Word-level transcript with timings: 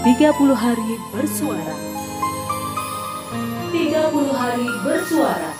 30 0.00 0.32
hari 0.56 0.96
bersuara. 1.12 1.76
30 3.68 4.32
hari 4.32 4.68
bersuara. 4.80 5.52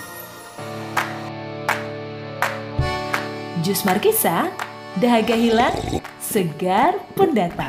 Jus 3.61 3.85
Markisa, 3.85 4.49
dahaga 4.97 5.37
hilang, 5.37 5.77
segar 6.25 6.97
pendatang. 7.13 7.69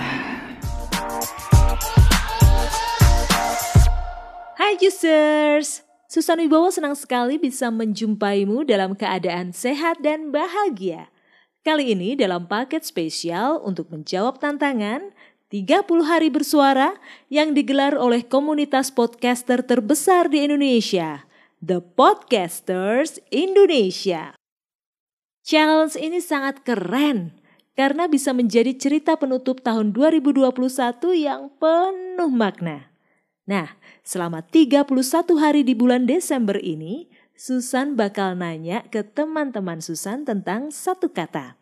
Hai 4.55 4.79
Jusers, 4.79 5.83
Susan 6.07 6.39
Wibowo 6.39 6.71
senang 6.71 6.95
sekali 6.95 7.35
bisa 7.35 7.67
menjumpaimu 7.67 8.63
dalam 8.63 8.95
keadaan 8.95 9.51
sehat 9.51 9.99
dan 9.99 10.31
bahagia. 10.31 11.11
Kali 11.67 11.93
ini 11.93 12.17
dalam 12.17 12.49
paket 12.49 12.81
spesial 12.81 13.61
untuk 13.61 13.93
menjawab 13.93 14.41
tantangan 14.41 15.13
30 15.51 16.07
hari 16.07 16.31
bersuara 16.31 16.95
yang 17.27 17.51
digelar 17.51 17.91
oleh 17.91 18.23
komunitas 18.23 18.87
podcaster 18.87 19.59
terbesar 19.59 20.31
di 20.31 20.47
Indonesia, 20.47 21.27
The 21.59 21.83
Podcasters 21.83 23.19
Indonesia. 23.35 24.31
Challenge 25.43 25.91
ini 25.99 26.23
sangat 26.23 26.63
keren 26.63 27.35
karena 27.75 28.07
bisa 28.07 28.31
menjadi 28.31 28.71
cerita 28.79 29.19
penutup 29.19 29.59
tahun 29.59 29.91
2021 29.91 30.55
yang 31.19 31.51
penuh 31.59 32.31
makna. 32.31 32.87
Nah, 33.43 33.75
selama 34.07 34.39
31 34.47 34.87
hari 35.35 35.67
di 35.67 35.75
bulan 35.75 36.07
Desember 36.07 36.55
ini, 36.63 37.11
Susan 37.35 37.99
bakal 37.99 38.39
nanya 38.39 38.87
ke 38.87 39.03
teman-teman 39.03 39.83
Susan 39.83 40.23
tentang 40.23 40.71
satu 40.71 41.11
kata. 41.11 41.59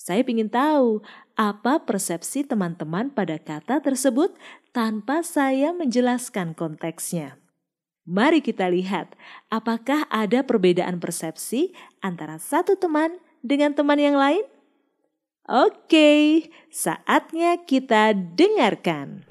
Saya 0.00 0.24
ingin 0.24 0.48
tahu 0.48 1.04
apa 1.40 1.80
persepsi 1.88 2.44
teman-teman 2.44 3.08
pada 3.08 3.40
kata 3.40 3.80
tersebut 3.80 4.36
tanpa 4.76 5.24
saya 5.24 5.72
menjelaskan 5.72 6.52
konteksnya. 6.52 7.40
Mari 8.04 8.44
kita 8.44 8.68
lihat 8.68 9.16
apakah 9.48 10.04
ada 10.12 10.44
perbedaan 10.44 11.00
persepsi 11.00 11.72
antara 12.04 12.36
satu 12.36 12.76
teman 12.76 13.16
dengan 13.40 13.72
teman 13.72 13.96
yang 13.96 14.20
lain. 14.20 14.44
Oke, 15.48 16.44
saatnya 16.68 17.56
kita 17.64 18.12
dengarkan. 18.12 19.24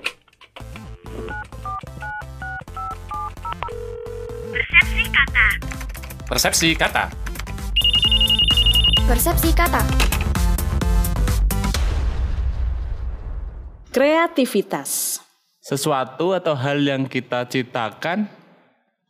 Persepsi 4.50 5.04
kata. 5.14 5.46
Persepsi 6.26 6.70
kata. 6.74 7.06
Persepsi 9.06 9.50
kata. 9.54 10.09
Kreativitas. 13.90 15.18
Sesuatu 15.66 16.38
atau 16.38 16.54
hal 16.54 16.78
yang 16.78 17.10
kita 17.10 17.42
ciptakan 17.50 18.30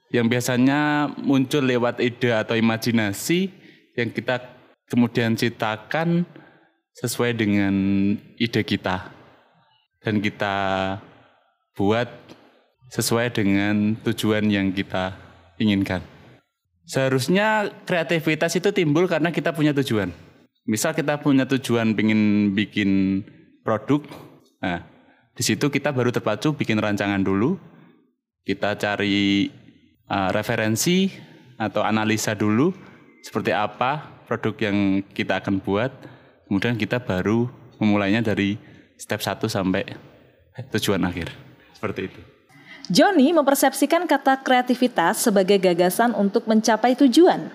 yang 0.08 0.32
biasanya 0.32 1.12
muncul 1.20 1.60
lewat 1.60 2.00
ide 2.00 2.32
atau 2.32 2.56
imajinasi 2.56 3.52
yang 4.00 4.08
kita 4.08 4.40
kemudian 4.88 5.36
ciptakan 5.36 6.24
sesuai 6.96 7.36
dengan 7.36 7.76
ide 8.40 8.64
kita 8.64 9.12
dan 10.00 10.24
kita 10.24 10.56
buat 11.76 12.08
sesuai 12.88 13.36
dengan 13.36 14.00
tujuan 14.08 14.48
yang 14.48 14.72
kita 14.72 15.12
inginkan. 15.60 16.00
Seharusnya 16.88 17.68
kreativitas 17.84 18.56
itu 18.56 18.72
timbul 18.72 19.12
karena 19.12 19.30
kita 19.36 19.52
punya 19.52 19.76
tujuan. 19.76 20.10
Misal 20.64 20.96
kita 20.96 21.20
punya 21.20 21.44
tujuan 21.44 21.94
ingin 22.00 22.56
bikin 22.56 23.22
produk, 23.62 24.02
Nah, 24.60 24.84
di 25.36 25.44
situ 25.44 25.72
kita 25.72 25.96
baru 25.96 26.12
terpacu 26.12 26.52
bikin 26.52 26.80
rancangan 26.80 27.24
dulu. 27.24 27.56
Kita 28.44 28.76
cari 28.76 29.48
uh, 30.12 30.30
referensi 30.36 31.08
atau 31.60 31.84
analisa 31.84 32.36
dulu 32.36 32.72
seperti 33.24 33.52
apa 33.52 34.24
produk 34.28 34.56
yang 34.72 35.04
kita 35.16 35.40
akan 35.40 35.64
buat. 35.64 35.92
Kemudian 36.48 36.76
kita 36.76 37.00
baru 37.00 37.48
memulainya 37.78 38.26
dari 38.26 38.58
step 39.00 39.22
1 39.24 39.48
sampai 39.48 39.86
tujuan 40.76 41.00
akhir. 41.08 41.32
Seperti 41.78 42.12
itu. 42.12 42.22
Johnny 42.90 43.30
mempersepsikan 43.30 44.10
kata 44.10 44.42
kreativitas 44.42 45.22
sebagai 45.22 45.62
gagasan 45.62 46.12
untuk 46.18 46.50
mencapai 46.50 46.98
tujuan. 46.98 47.54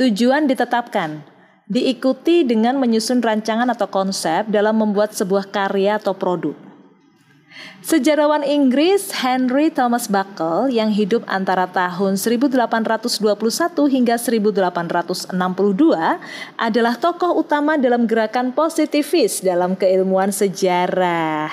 Tujuan 0.00 0.48
ditetapkan, 0.48 1.20
diikuti 1.72 2.44
dengan 2.44 2.76
menyusun 2.76 3.24
rancangan 3.24 3.72
atau 3.72 3.88
konsep 3.88 4.44
dalam 4.52 4.76
membuat 4.76 5.16
sebuah 5.16 5.48
karya 5.48 5.96
atau 5.96 6.12
produk. 6.12 6.52
Sejarawan 7.82 8.46
Inggris 8.46 9.12
Henry 9.24 9.68
Thomas 9.72 10.06
Buckle 10.08 10.72
yang 10.72 10.88
hidup 10.92 11.24
antara 11.26 11.68
tahun 11.68 12.14
1821 12.14 12.96
hingga 13.90 14.16
1862 14.16 15.34
adalah 16.56 16.94
tokoh 16.96 17.42
utama 17.42 17.76
dalam 17.76 18.06
gerakan 18.06 18.54
positivis 18.54 19.42
dalam 19.42 19.74
keilmuan 19.74 20.30
sejarah. 20.30 21.50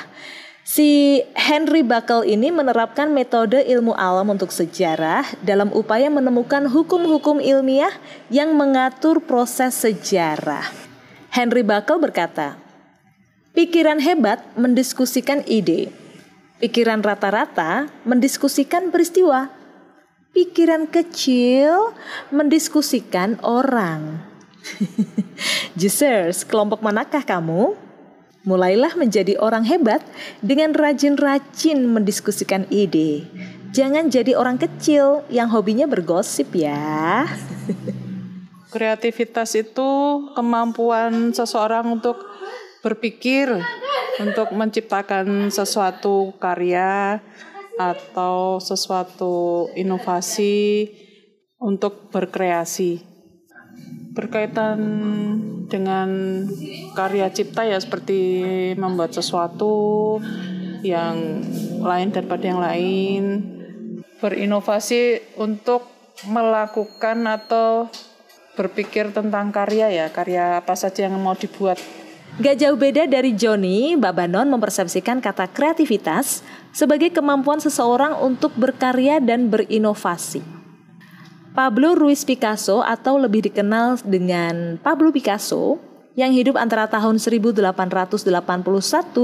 Si 0.70 1.18
Henry 1.34 1.82
Buckle 1.82 2.30
ini 2.30 2.54
menerapkan 2.54 3.10
metode 3.10 3.58
ilmu 3.58 3.98
alam 3.98 4.30
untuk 4.30 4.54
sejarah 4.54 5.26
dalam 5.42 5.74
upaya 5.74 6.14
menemukan 6.14 6.70
hukum-hukum 6.70 7.42
ilmiah 7.42 7.90
yang 8.30 8.54
mengatur 8.54 9.18
proses 9.18 9.74
sejarah. 9.82 10.70
Henry 11.34 11.66
Buckle 11.66 11.98
berkata, 11.98 12.54
Pikiran 13.58 13.98
hebat 13.98 14.46
mendiskusikan 14.54 15.42
ide. 15.50 15.90
Pikiran 16.62 17.02
rata-rata 17.02 17.90
mendiskusikan 18.06 18.94
peristiwa. 18.94 19.50
Pikiran 20.38 20.86
kecil 20.86 21.98
mendiskusikan 22.30 23.42
orang. 23.42 24.22
Jusers, 25.82 26.46
kelompok 26.46 26.86
manakah 26.86 27.26
kamu? 27.26 27.89
Mulailah 28.48 28.96
menjadi 28.96 29.36
orang 29.40 29.68
hebat 29.68 30.00
dengan 30.40 30.72
rajin-rajin 30.72 31.84
mendiskusikan 31.84 32.66
ide. 32.72 33.28
Jangan 33.76 34.08
jadi 34.08 34.34
orang 34.34 34.58
kecil 34.58 35.28
yang 35.28 35.52
hobinya 35.52 35.86
bergosip 35.86 36.56
ya. 36.56 37.28
Kreativitas 38.74 39.54
itu 39.60 39.90
kemampuan 40.34 41.36
seseorang 41.36 42.00
untuk 42.00 42.22
berpikir, 42.80 43.52
untuk 44.24 44.56
menciptakan 44.56 45.52
sesuatu 45.52 46.34
karya 46.40 47.20
atau 47.76 48.60
sesuatu 48.60 49.68
inovasi 49.76 50.88
untuk 51.60 52.08
berkreasi 52.12 53.10
berkaitan 54.20 54.80
dengan 55.70 56.10
karya 56.98 57.30
cipta 57.30 57.64
ya 57.64 57.78
seperti 57.78 58.20
membuat 58.76 59.14
sesuatu 59.14 60.18
yang 60.82 61.46
lain 61.80 62.10
daripada 62.10 62.44
yang 62.44 62.60
lain 62.60 63.24
berinovasi 64.20 65.22
untuk 65.40 65.88
melakukan 66.28 67.24
atau 67.30 67.88
berpikir 68.60 69.16
tentang 69.16 69.56
karya 69.56 69.88
ya 69.88 70.06
karya 70.12 70.60
apa 70.60 70.76
saja 70.76 71.08
yang 71.08 71.16
mau 71.16 71.38
dibuat 71.38 71.80
Gak 72.40 72.62
jauh 72.62 72.78
beda 72.80 73.04
dari 73.10 73.36
Johnny, 73.36 74.00
Mbak 74.00 74.14
Banon 74.16 74.48
mempersepsikan 74.48 75.20
kata 75.20 75.52
kreativitas 75.52 76.40
sebagai 76.72 77.12
kemampuan 77.12 77.60
seseorang 77.60 78.16
untuk 78.22 78.56
berkarya 78.56 79.20
dan 79.20 79.52
berinovasi. 79.52 80.59
Pablo 81.60 81.92
Ruiz 81.92 82.24
Picasso 82.24 82.80
atau 82.80 83.20
lebih 83.20 83.52
dikenal 83.52 84.00
dengan 84.08 84.80
Pablo 84.80 85.12
Picasso 85.12 85.76
yang 86.16 86.32
hidup 86.32 86.56
antara 86.56 86.88
tahun 86.88 87.20
1881 87.20 87.60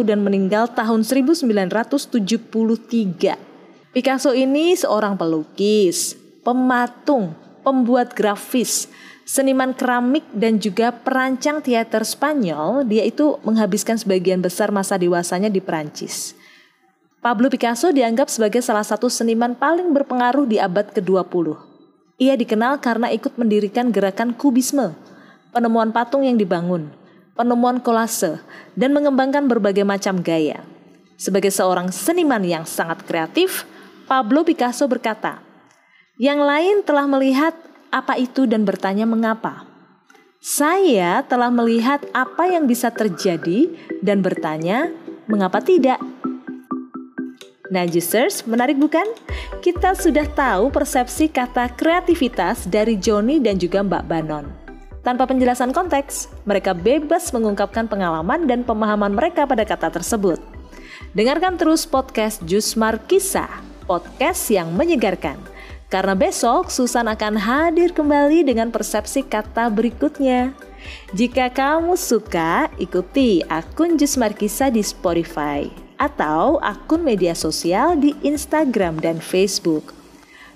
dan 0.03 0.19
meninggal 0.19 0.67
tahun 0.75 1.07
1973. 1.07 3.95
Picasso 3.95 4.35
ini 4.35 4.75
seorang 4.75 5.15
pelukis, 5.15 6.19
pematung, 6.43 7.39
pembuat 7.63 8.11
grafis, 8.11 8.91
seniman 9.23 9.71
keramik 9.71 10.27
dan 10.35 10.59
juga 10.59 10.91
perancang 10.91 11.63
teater 11.63 12.03
Spanyol. 12.03 12.83
Dia 12.83 13.07
itu 13.07 13.39
menghabiskan 13.47 13.95
sebagian 13.95 14.43
besar 14.43 14.75
masa 14.75 14.99
dewasanya 14.99 15.47
di 15.47 15.63
Perancis. 15.63 16.35
Pablo 17.23 17.47
Picasso 17.47 17.95
dianggap 17.95 18.27
sebagai 18.27 18.59
salah 18.59 18.83
satu 18.83 19.07
seniman 19.07 19.55
paling 19.55 19.95
berpengaruh 19.95 20.43
di 20.43 20.59
abad 20.59 20.91
ke-20. 20.91 21.74
Ia 22.15 22.39
dikenal 22.39 22.79
karena 22.79 23.11
ikut 23.11 23.35
mendirikan 23.35 23.91
gerakan 23.91 24.31
kubisme, 24.31 24.95
penemuan 25.51 25.91
patung 25.91 26.23
yang 26.23 26.39
dibangun, 26.39 26.87
penemuan 27.35 27.83
kolase, 27.83 28.39
dan 28.71 28.95
mengembangkan 28.95 29.43
berbagai 29.51 29.83
macam 29.83 30.23
gaya. 30.23 30.63
Sebagai 31.19 31.51
seorang 31.51 31.91
seniman 31.91 32.39
yang 32.47 32.63
sangat 32.63 33.03
kreatif, 33.03 33.67
Pablo 34.07 34.47
Picasso 34.47 34.87
berkata, 34.87 35.43
"Yang 36.15 36.39
lain 36.39 36.75
telah 36.87 37.03
melihat 37.03 37.51
apa 37.91 38.15
itu 38.15 38.47
dan 38.47 38.63
bertanya 38.63 39.03
mengapa. 39.03 39.67
Saya 40.39 41.19
telah 41.27 41.51
melihat 41.51 41.99
apa 42.15 42.47
yang 42.47 42.63
bisa 42.63 42.95
terjadi 42.95 43.75
dan 43.99 44.23
bertanya 44.23 44.87
mengapa 45.27 45.59
tidak." 45.59 46.14
Nah, 47.75 47.83
Juicers, 47.83 48.47
menarik 48.47 48.79
bukan? 48.79 49.03
Kita 49.59 49.99
sudah 49.99 50.23
tahu 50.31 50.71
persepsi 50.71 51.27
kata 51.27 51.75
kreativitas 51.75 52.63
dari 52.71 52.95
Joni 52.95 53.43
dan 53.43 53.59
juga 53.59 53.83
Mbak 53.83 54.03
Banon. 54.07 54.47
Tanpa 55.03 55.27
penjelasan 55.27 55.75
konteks, 55.75 56.31
mereka 56.47 56.71
bebas 56.71 57.35
mengungkapkan 57.35 57.91
pengalaman 57.91 58.47
dan 58.47 58.63
pemahaman 58.63 59.11
mereka 59.11 59.43
pada 59.43 59.67
kata 59.67 59.91
tersebut. 59.91 60.39
Dengarkan 61.11 61.59
terus 61.59 61.83
podcast 61.83 62.39
Jus 62.47 62.79
Markisa, 62.79 63.43
podcast 63.83 64.47
yang 64.47 64.71
menyegarkan. 64.71 65.35
Karena 65.91 66.15
besok 66.15 66.71
Susan 66.71 67.11
akan 67.11 67.35
hadir 67.35 67.91
kembali 67.91 68.47
dengan 68.47 68.71
persepsi 68.71 69.27
kata 69.27 69.67
berikutnya. 69.67 70.55
Jika 71.11 71.51
kamu 71.51 71.99
suka, 71.99 72.71
ikuti 72.79 73.43
akun 73.51 73.99
Jus 73.99 74.15
Markisa 74.15 74.71
di 74.71 74.79
Spotify 74.79 75.84
atau 75.95 76.59
akun 76.59 77.03
media 77.03 77.35
sosial 77.35 77.95
di 77.99 78.15
Instagram 78.23 78.99
dan 78.99 79.19
Facebook. 79.19 79.95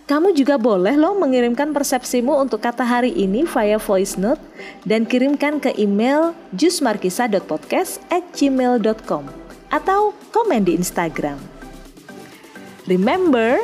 Kamu 0.09 0.33
juga 0.33 0.57
boleh 0.57 0.97
loh 0.97 1.13
mengirimkan 1.21 1.69
persepsimu 1.69 2.33
untuk 2.41 2.65
kata 2.65 2.81
hari 2.81 3.13
ini 3.13 3.45
via 3.45 3.77
voice 3.77 4.17
note 4.17 4.41
dan 4.81 5.05
kirimkan 5.05 5.61
ke 5.61 5.69
email 5.77 6.33
jusmarkisa.podcast 6.57 8.01
at 8.09 8.25
gmail.com 8.33 9.29
atau 9.69 10.17
komen 10.33 10.65
di 10.65 10.73
Instagram. 10.73 11.37
Remember, 12.89 13.61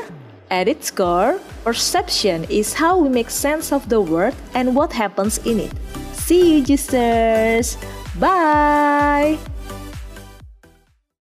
at 0.54 0.69
its 0.69 0.94
core, 0.94 1.42
perception 1.66 2.45
is 2.45 2.78
how 2.78 2.94
we 2.94 3.10
make 3.10 3.33
sense 3.33 3.74
of 3.74 3.89
the 3.89 3.98
world 3.98 4.38
and 4.54 4.78
what 4.78 4.94
happens 4.94 5.42
in 5.50 5.57
it. 5.57 5.74
See 6.13 6.57
you, 6.57 6.60
Juicers! 6.62 7.74
Bye! 8.21 9.55